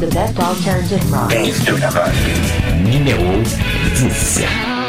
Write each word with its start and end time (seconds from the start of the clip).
The 0.00 0.10
best 0.12 0.38
alternative 0.38 1.12
rock. 1.12 1.30
To 1.30 1.36
the 1.36 1.90
rock. 1.94 2.12
Numéro 2.82 3.42
10. 3.94 4.81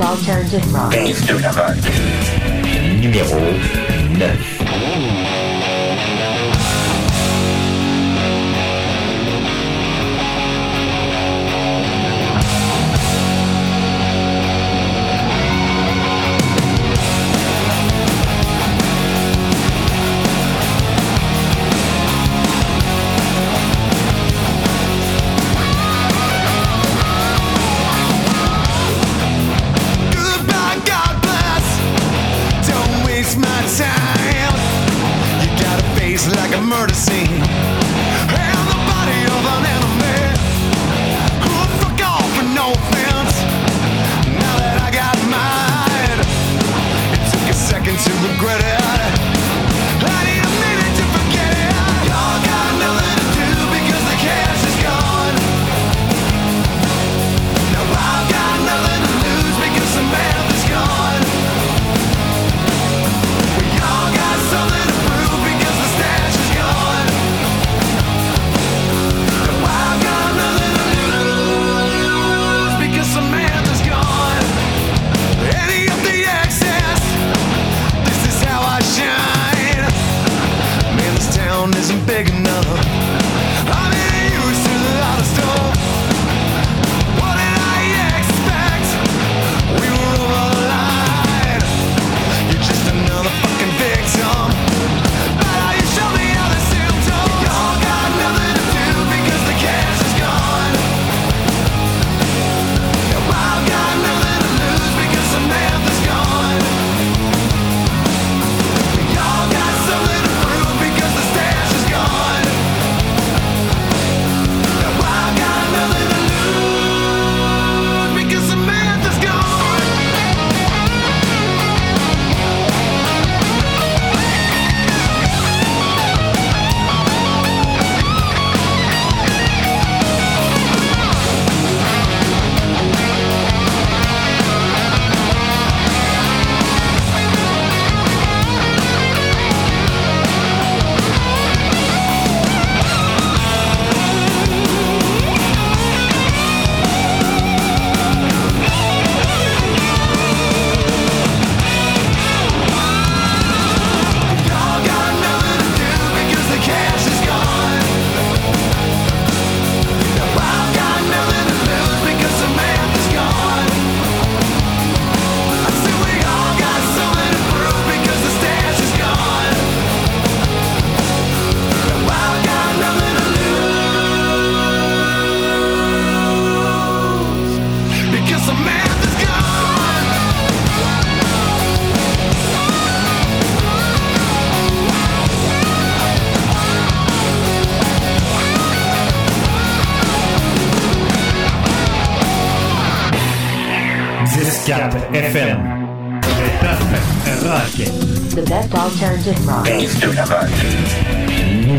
Alternative 0.00 0.64
rock. 0.72 0.94
Numéro 3.00 3.40
9. 4.18 4.63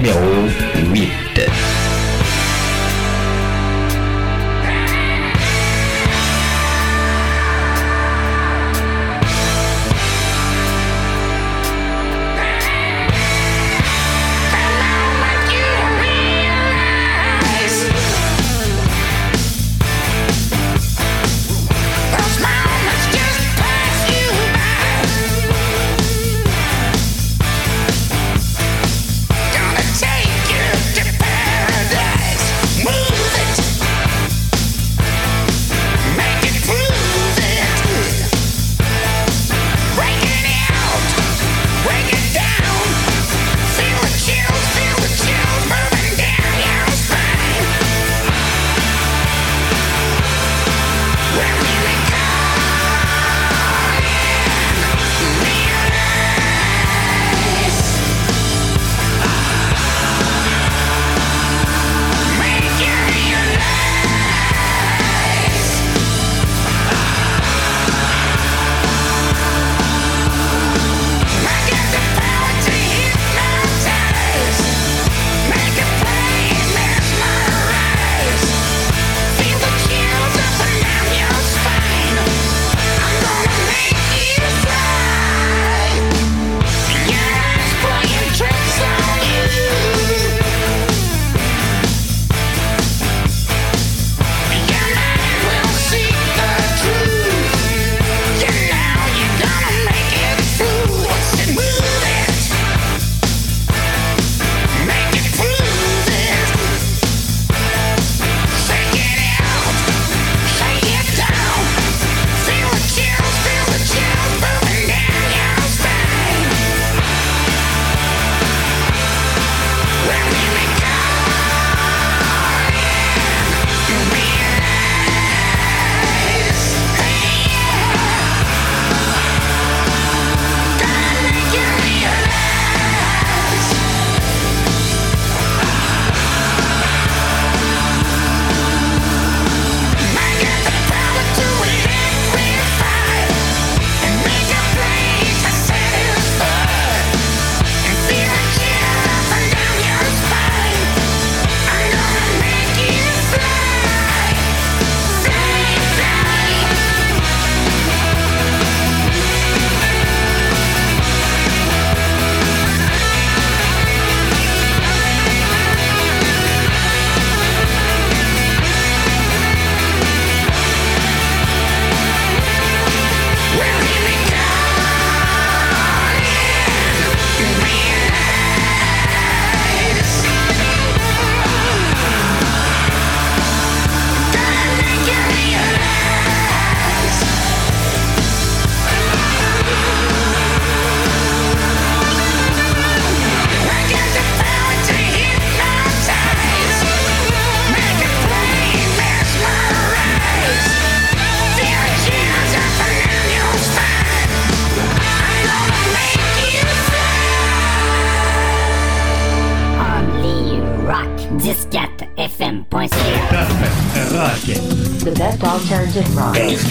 número 0.05 1.74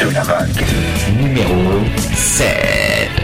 de 0.06 0.12
la 0.12 0.46
Número 1.18 1.84
7. 2.14 3.23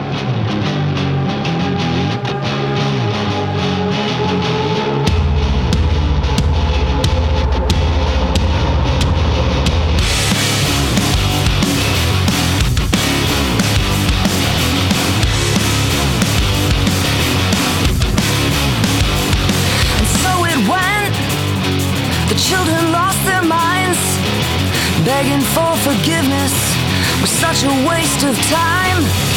waste 28.11 28.25
of 28.25 28.35
time. 28.47 29.30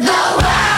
said 0.00 0.02
no. 0.02 0.73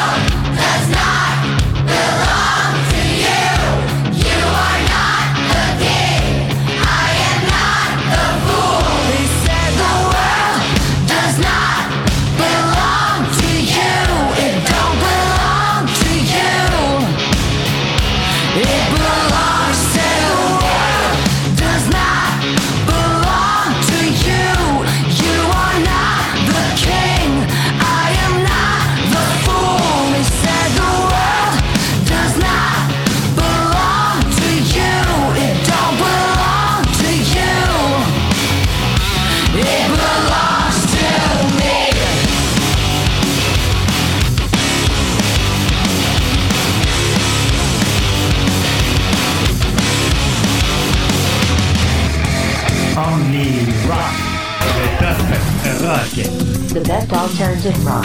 The 56.76 56.82
best 56.82 57.10
alternative 57.10 57.86
rock. 57.86 58.04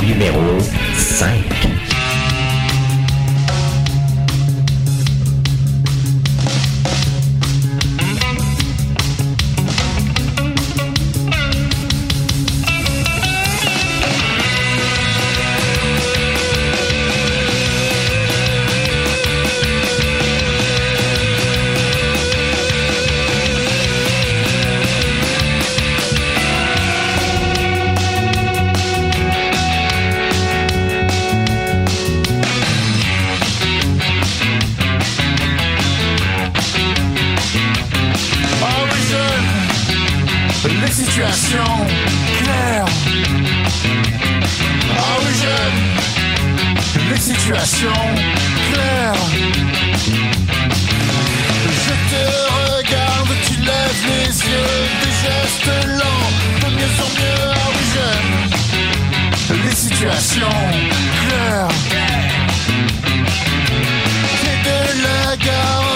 Numéro 0.00 0.58
5. 0.94 1.75
Je 49.06 49.12
te 52.10 52.22
regarde, 52.74 53.32
tu 53.46 53.54
lèves 53.60 54.02
les 54.08 54.30
yeux, 54.50 54.76
des 55.00 55.14
gestes 55.22 55.74
lents, 55.86 56.30
de 56.60 56.68
mieux 56.74 56.94
en 56.98 57.10
mieux, 57.14 57.42
ah 57.54 57.68
oui 57.70 57.84
j'aime 57.94 58.36
les 59.64 59.76
situations 59.76 60.60
claires. 61.20 61.74
J'ai 64.42 64.56
de 64.68 64.78
la 65.02 65.18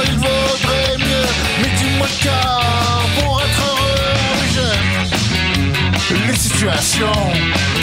il 0.07 0.17
vaudrait 0.19 0.99
mieux, 0.99 1.29
mais 1.63 1.71
dis-moi 1.79 2.09
car 2.23 3.03
pour 3.19 3.33
être 3.41 3.63
heureux, 3.71 4.05
ah 4.15 4.35
oui 4.41 4.49
j'aime 4.55 6.29
les 6.29 6.37
situations 6.37 7.21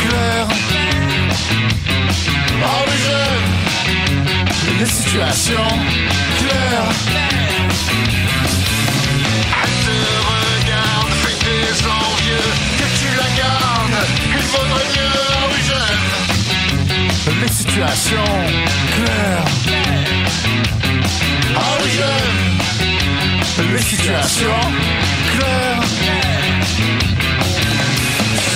claires. 0.08 0.52
Ah 2.64 2.82
oui 2.88 2.96
j'aime 3.04 3.57
les 4.80 4.86
situations 4.86 5.70
claires. 6.40 6.92
Elle 9.64 9.76
te 9.86 9.98
regarde 10.32 11.12
avec 11.24 11.38
des 11.44 11.74
envieux, 11.86 12.50
que 12.78 12.88
tu 13.00 13.08
la 13.16 13.30
gardes, 13.42 14.02
il 14.36 14.46
vaudrait 14.54 14.90
mieux, 14.96 15.18
ah 15.32 15.46
oui 15.52 15.62
j'aime. 15.68 16.08
Les 17.42 17.52
situations 17.52 18.32
claires. 18.96 19.48
Ah 21.56 21.74
oui 21.84 21.90
j'aime. 21.98 22.40
Les 23.74 23.82
situations 23.82 24.64
claires. 25.32 25.84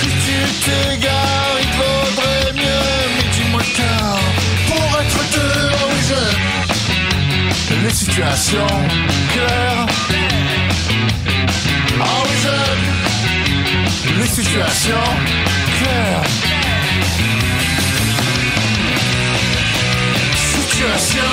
Si 0.00 0.08
tu 0.24 0.36
t'égares, 0.64 1.56
il 1.60 1.70
vaudrait 1.80 2.52
mieux, 2.54 2.86
mais 3.16 3.28
dis-moi 3.32 3.62
le. 3.76 4.41
les 7.82 7.90
situations 7.90 8.66
claires. 9.32 9.86
Ah 12.00 12.04
oh 12.18 12.26
les 14.18 14.26
situations 14.26 15.08
claires. 15.78 16.24
Situation, 20.34 21.32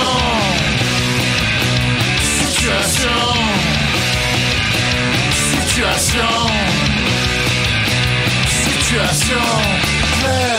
situation, 2.42 3.20
situation, 5.62 6.34
situation 8.64 9.46
claire. 10.22 10.59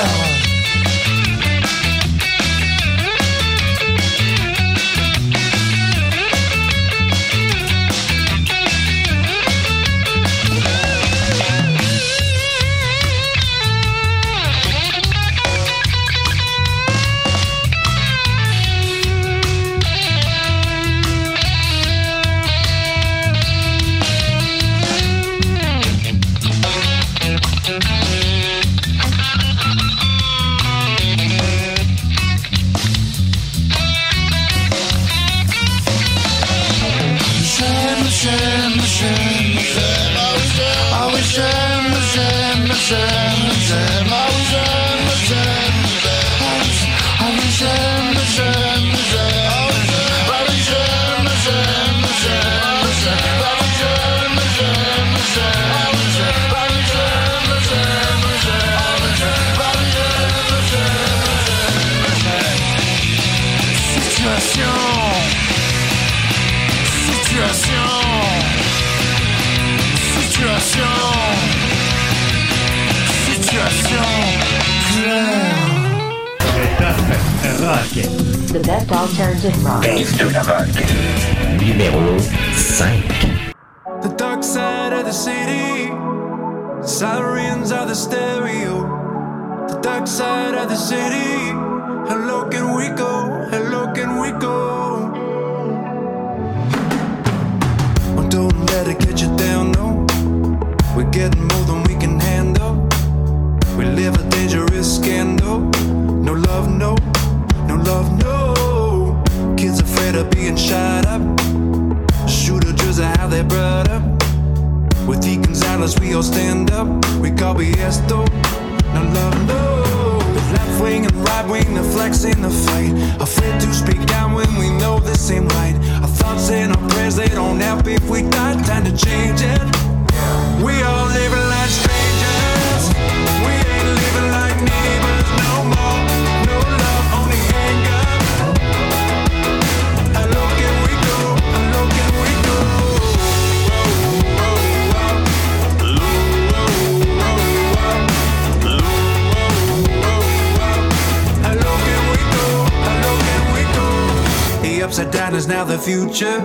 The 155.71 155.79
future. 155.79 156.41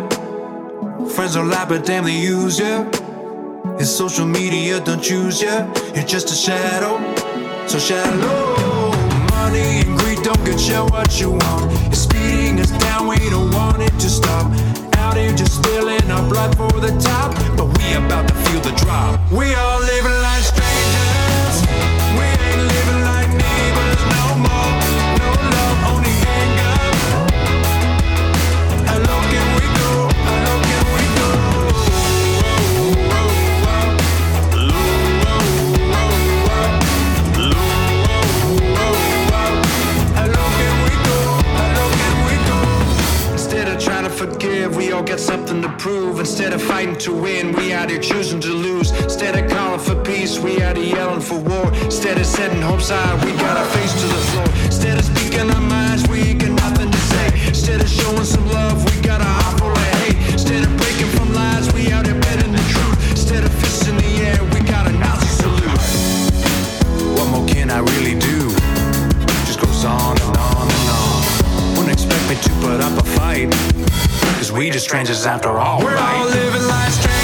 Friends 1.16 1.34
don't 1.34 1.50
lie, 1.50 1.66
but 1.66 1.84
damn, 1.84 2.04
they 2.04 2.16
use 2.16 2.60
you. 2.60 2.88
It's 3.80 3.90
social 3.90 4.26
media, 4.26 4.80
don't 4.80 5.02
choose 5.02 5.42
you. 5.42 5.56
You're 5.96 6.06
just 6.06 6.30
a 6.30 6.36
shadow, 6.36 6.94
so 7.66 7.80
shallow. 7.80 8.92
Money 9.32 9.82
and 9.82 9.98
greed 9.98 10.22
don't 10.22 10.44
get 10.46 10.62
you 10.70 10.86
what 10.94 11.20
you 11.20 11.32
want. 11.32 11.72
It's 11.88 12.02
speeding 12.02 12.60
us 12.60 12.70
down, 12.86 13.08
we 13.08 13.18
don't 13.30 13.50
want 13.52 13.82
it 13.82 13.98
to 13.98 14.10
stop. 14.10 14.46
Out 14.98 15.18
here 15.18 15.34
just 15.34 15.56
spilling 15.56 16.06
our 16.12 16.30
blood 16.30 16.56
for 16.56 16.80
the 16.80 16.94
top, 17.00 17.34
but 17.58 17.66
we 17.66 17.94
about 17.96 18.28
to 18.28 18.36
feel 18.46 18.62
the 18.62 18.74
drop. 18.78 19.20
We 19.32 19.56
all 19.56 19.80
living 19.80 20.20
like 20.28 20.44
strangers. 20.54 21.58
We 22.18 22.26
ain't 22.46 22.62
living 22.74 23.02
like 23.02 23.30
neighbors 23.30 24.02
no 24.14 24.38
more. 24.38 24.45
Forgive, 44.32 44.76
we 44.76 44.92
all 44.92 45.04
got 45.04 45.20
something 45.20 45.62
to 45.62 45.70
prove. 45.78 46.20
Instead 46.20 46.54
of 46.54 46.62
fighting 46.62 46.98
to 46.98 47.12
win, 47.14 47.52
we 47.54 47.74
out 47.74 47.90
here 47.90 48.00
choosing 48.00 48.40
to 48.42 48.50
lose. 48.50 48.92
Instead 49.04 49.36
of 49.38 49.50
calling 49.50 49.80
for 49.80 49.96
peace, 50.04 50.40
we 50.40 50.62
out 50.62 50.78
here 50.78 50.96
yelling 50.96 51.22
for 51.22 51.38
war. 51.38 51.72
Instead 51.84 52.18
of 52.18 52.26
setting 52.26 52.62
hopes 52.62 52.90
high, 52.90 53.16
we 53.26 53.32
got 53.34 53.58
our 53.58 53.66
face 53.78 53.94
to 53.94 54.08
the 54.08 54.22
floor. 54.32 54.48
Instead 54.66 54.98
of 54.98 55.06
speaking 55.06 55.50
our 55.50 55.62
minds, 55.62 56.08
we 56.08 56.34
got 56.34 56.52
nothing 56.52 56.92
to 56.92 56.98
say. 56.98 57.48
Instead 57.48 57.82
of 57.82 57.90
showing 57.90 58.24
some 58.24 58.48
love, 58.50 58.84
we 58.86 59.02
got 59.02 59.22
a 59.22 59.26
heart 59.26 59.60
full 59.60 59.72
of 59.72 59.88
hate. 60.00 60.18
Instead 60.34 60.64
of 60.64 60.76
breaking 60.78 61.12
from 61.18 61.34
lies, 61.34 61.72
we 61.74 61.92
out 61.92 62.06
here 62.06 62.20
betting 62.22 62.52
the 62.52 62.66
truth. 62.74 63.12
Instead 63.12 63.44
of 63.44 63.54
fists 63.54 63.88
in 63.88 63.98
the 63.98 64.12
air, 64.30 64.44
we 64.54 64.60
got 64.62 64.88
a 64.88 64.92
Nazi 64.92 65.28
salute. 65.28 67.18
What 67.18 67.28
more 67.30 67.48
can 67.48 67.70
I 67.70 67.80
really 67.80 68.18
do? 68.18 68.50
Just 69.46 69.60
goes 69.60 69.86
on 69.86 70.18
and 70.22 70.38
on 70.38 70.68
and 70.78 70.90
on. 70.90 71.78
Wouldn't 71.78 71.94
expect 71.94 72.24
me 72.30 72.36
to 72.42 72.50
put 72.62 72.80
up 72.82 72.94
a 72.98 73.06
fight. 73.18 74.05
Cause 74.38 74.52
we 74.52 74.70
just 74.70 74.86
strangers 74.86 75.26
after 75.26 75.50
all. 75.50 75.84
We're 75.84 75.98
all 75.98 76.26
living 76.26 76.68
strangers. 76.68 77.15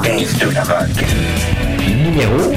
Dave 0.00 0.38
de 0.38 0.50
la 0.54 0.64
rock. 0.64 1.04
Numéro 2.02 2.52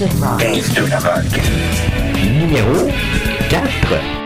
alternative 0.00 0.98
rock. 1.02 1.26
Numéro 2.38 2.88
4. 3.50 4.19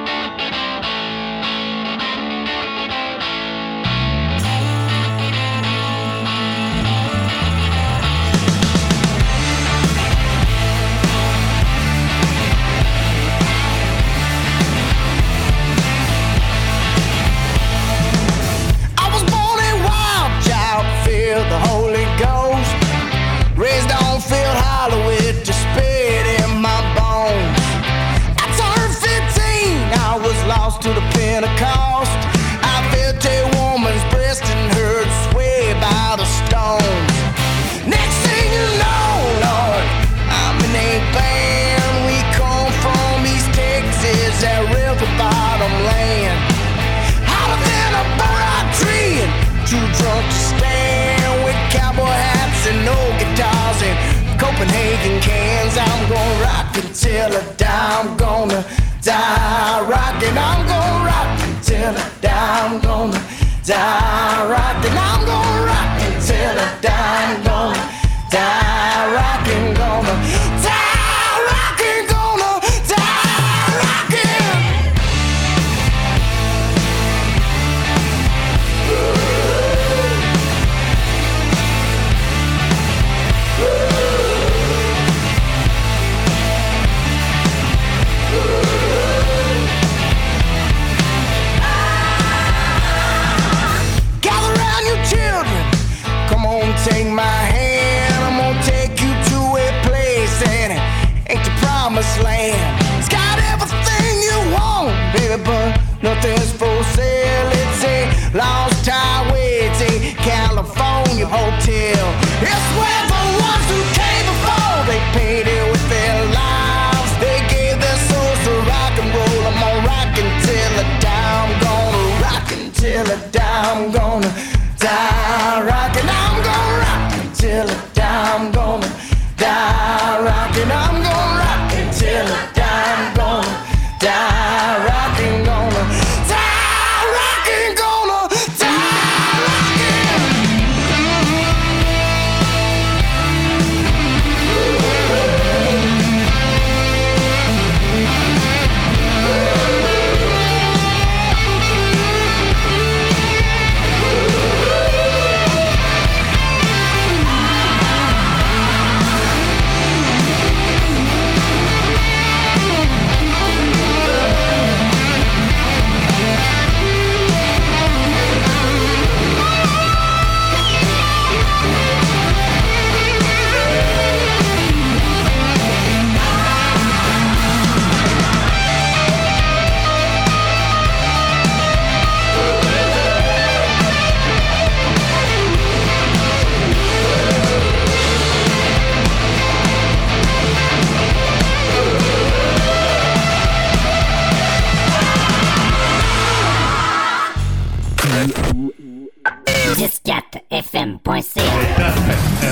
6.4 199.85 201.44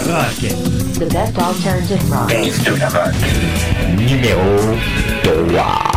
rock. 0.06 0.36
The 0.98 1.06
best 1.06 1.38
alternative 1.38 2.10
rock. 2.10 2.30
Numéro 3.96 4.76
3. 5.22 5.91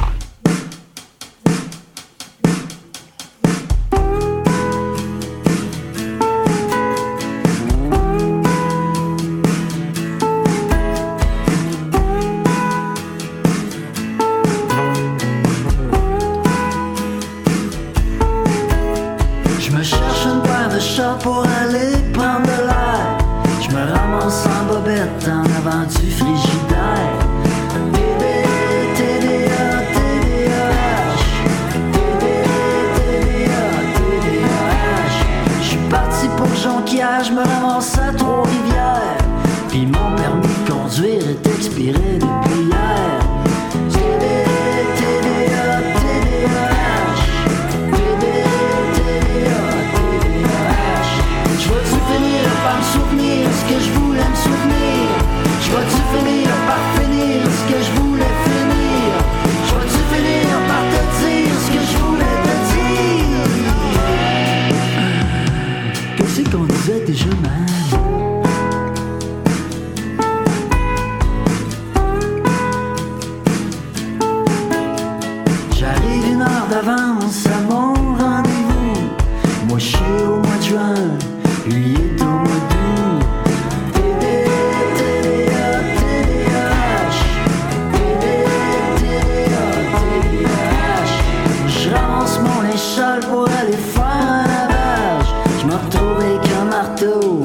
trouvé 96.05 96.37
qu'un 96.43 96.65
marteau. 96.65 97.44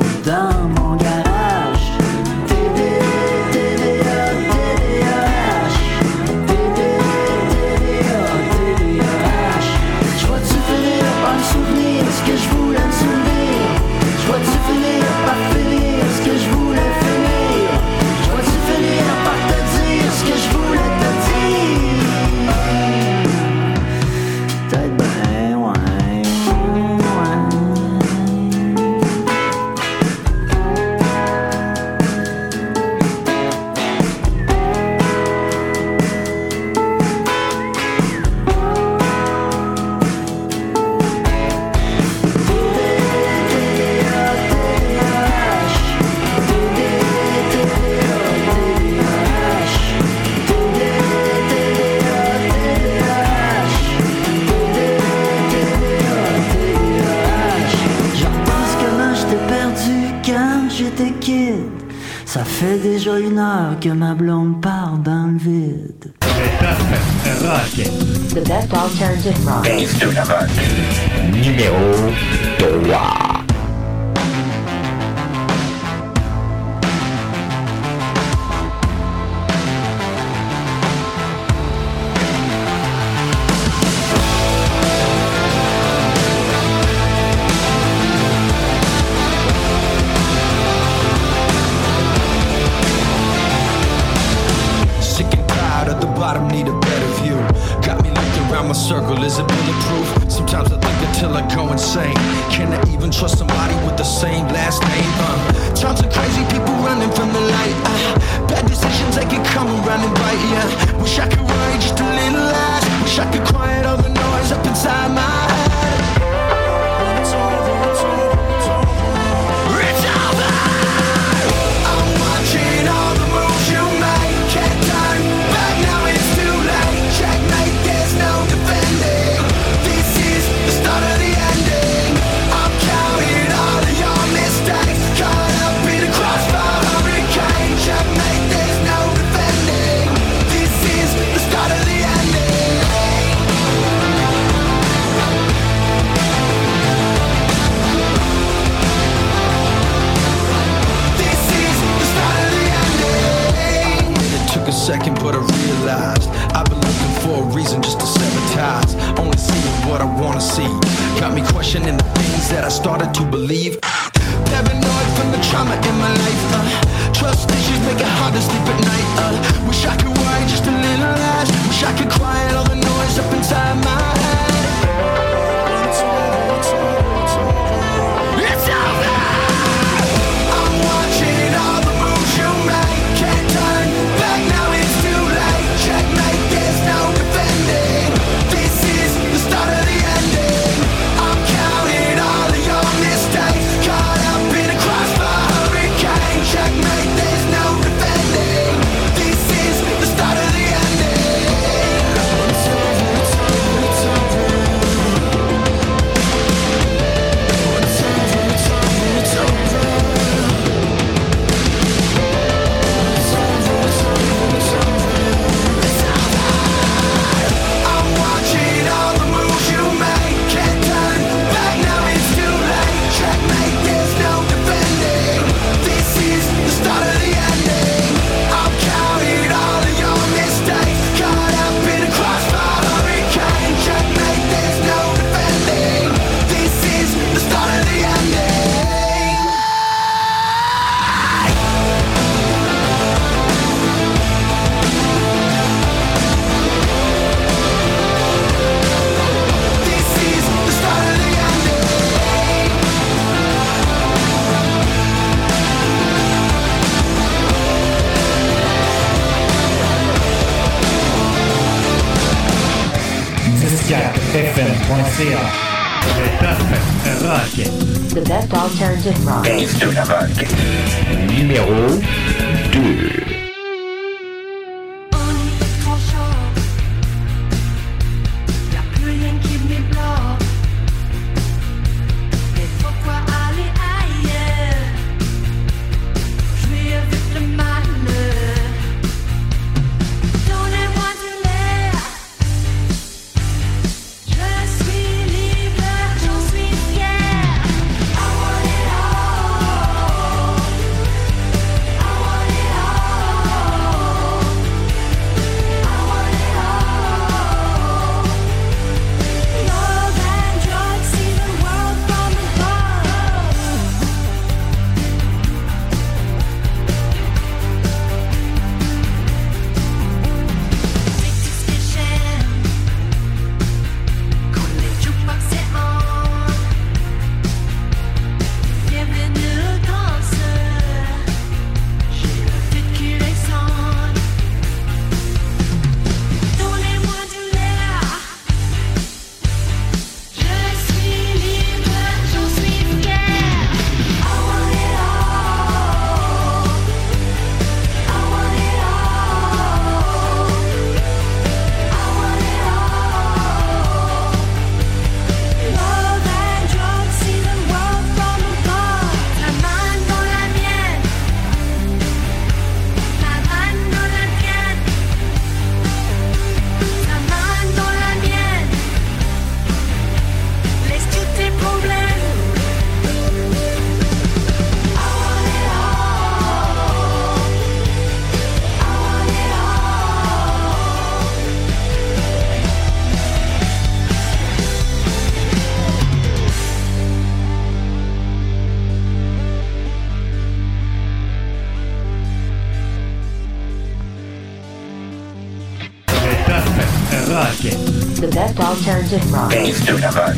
Soda 399.91 400.30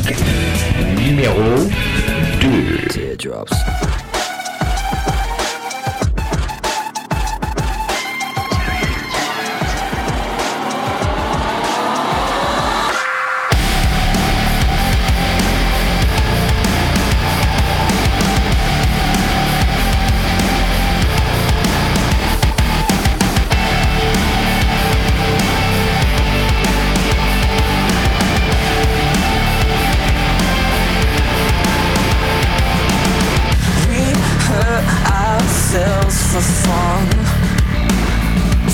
for 36.33 36.41
fun 36.41 37.07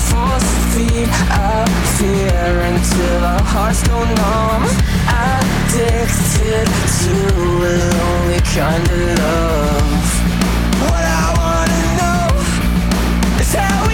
Force 0.07 0.49
feed 0.71 1.09
our 1.43 1.67
fear 1.97 2.61
until 2.71 3.25
our 3.25 3.43
hearts 3.43 3.83
go 3.85 3.99
numb. 3.99 4.63
Addicted 5.27 6.67
to 6.99 7.13
a 7.67 7.75
lonely 7.99 8.41
kind 8.55 8.87
of 8.87 9.01
love. 9.19 10.07
What 10.87 11.03
I 11.03 11.27
wanna 11.41 11.81
know 11.99 12.27
is 13.41 13.53
how 13.53 13.88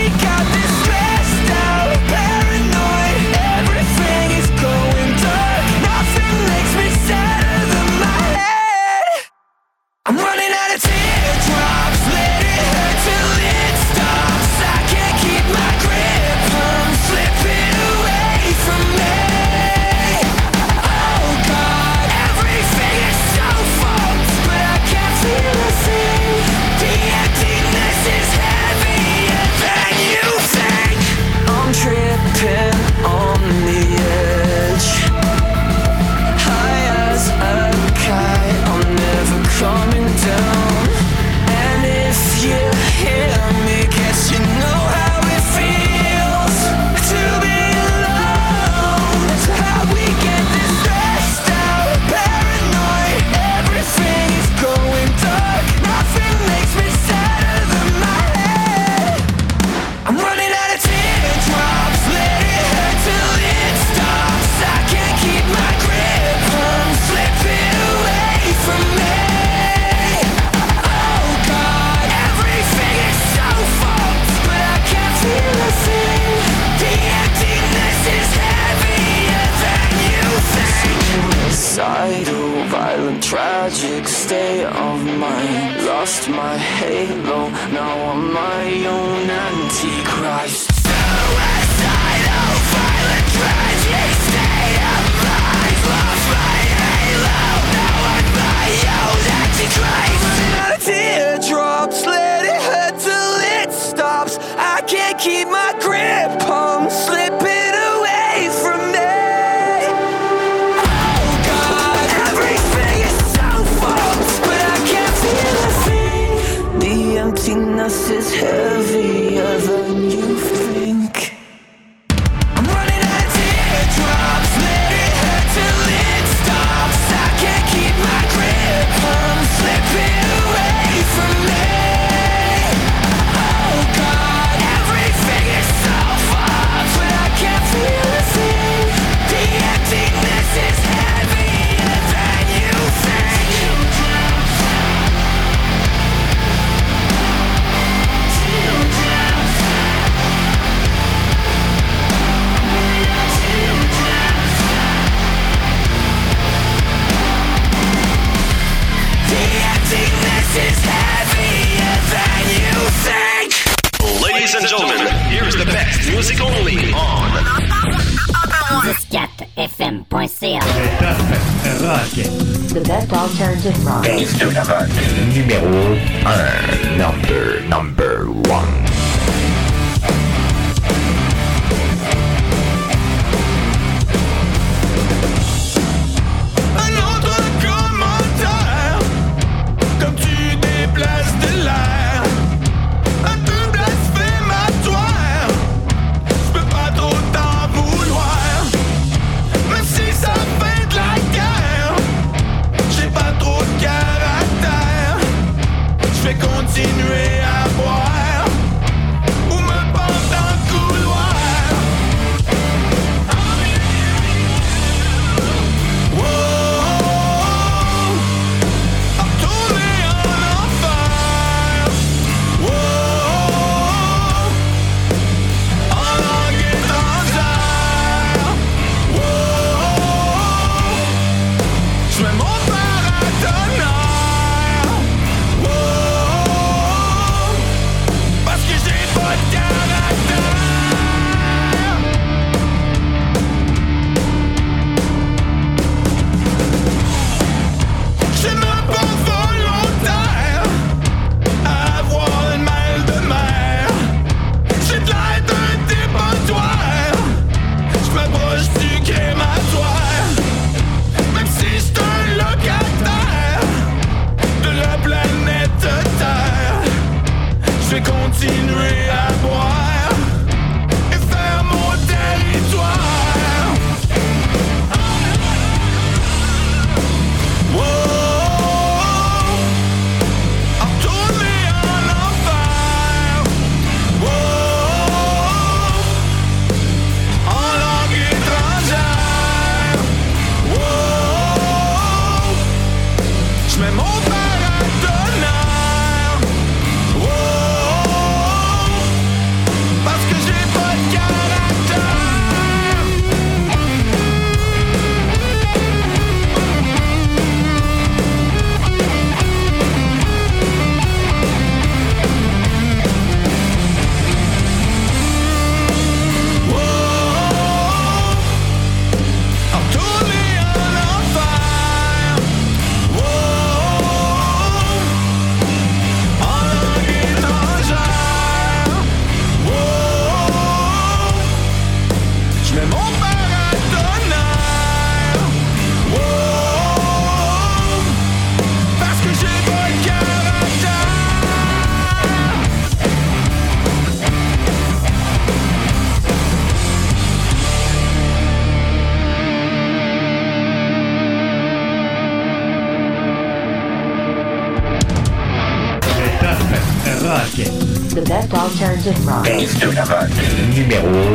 Base 359.45 359.77
de 359.77 359.91
la 359.91 360.03
Vogue, 360.03 360.75
numéro 360.75 361.34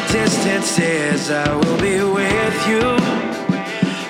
the 0.00 0.12
distances, 0.12 1.30
I 1.30 1.54
will 1.54 1.80
be 1.80 2.02
with 2.02 2.68
you. 2.68 2.80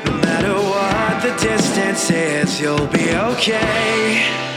No 0.05 0.19
matter 0.19 0.55
what 0.55 1.23
the 1.23 1.33
distance 1.43 2.11
is, 2.11 2.61
you'll 2.61 2.87
be 2.87 3.15
okay. 3.15 4.50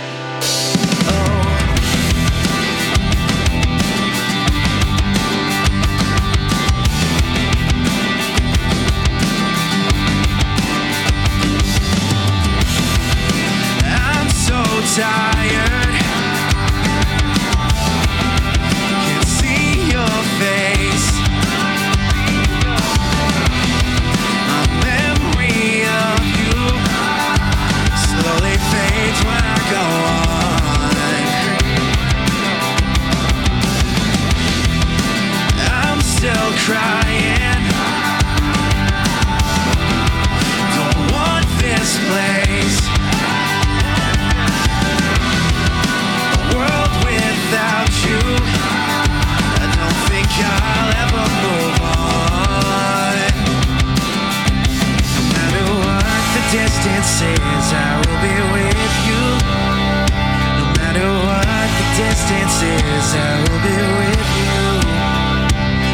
promises 62.63 63.15
I 63.15 63.33
will 63.43 63.61
be 63.67 63.75
with 63.99 64.29
you. 64.39 64.61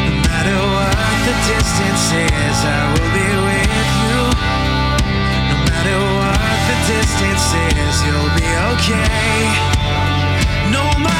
No 0.06 0.14
matter 0.26 0.58
what 0.74 0.96
the 1.26 1.34
distance 1.50 2.06
is, 2.14 2.58
I 2.64 2.82
will 2.94 3.10
be 3.18 3.28
with 3.46 3.90
you. 4.02 4.18
No 5.50 5.56
matter 5.66 5.98
what 6.18 6.58
the 6.68 6.76
distance 6.92 7.48
is, 7.74 7.96
you'll 8.06 8.32
be 8.38 8.48
okay. 8.70 9.42
No 10.70 10.84
matter 10.98 11.19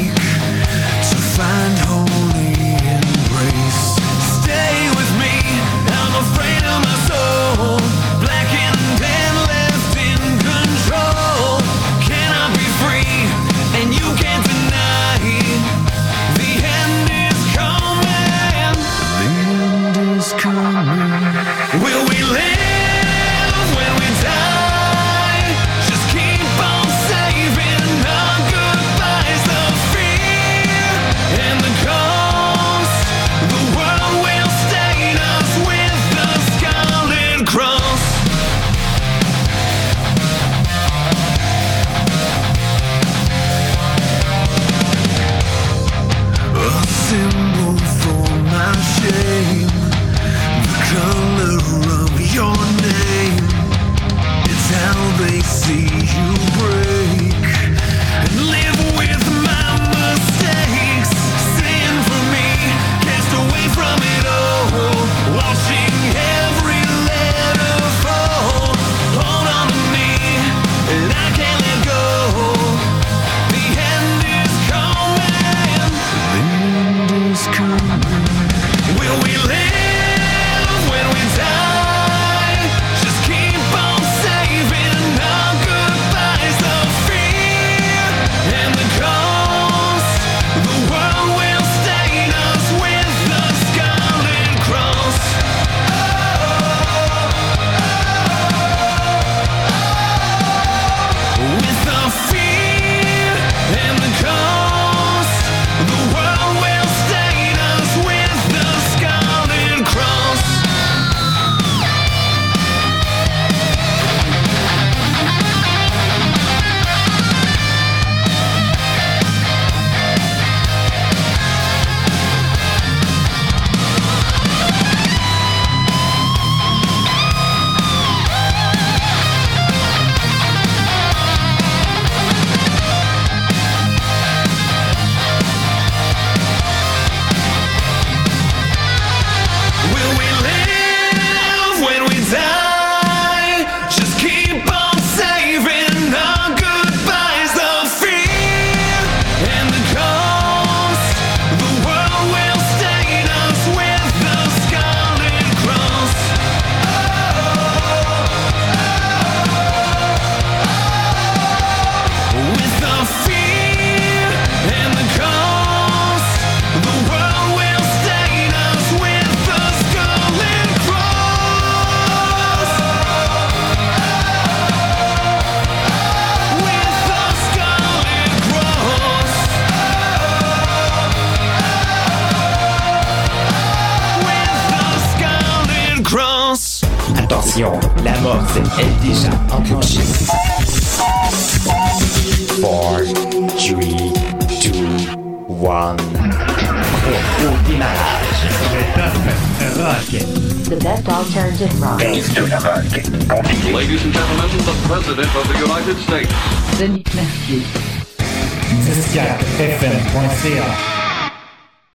find 1.37 1.79
home 1.79 2.10